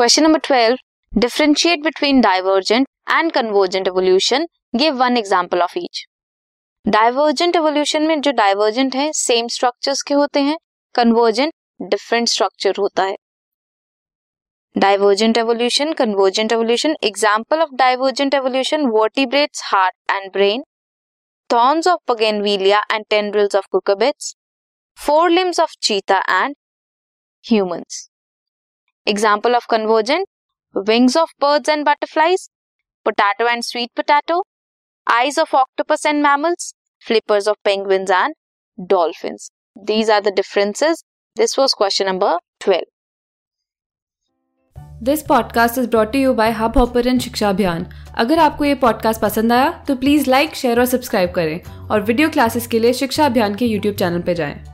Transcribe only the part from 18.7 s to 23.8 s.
vertebrates heart and brain thorns of bougainvillea and tendrils of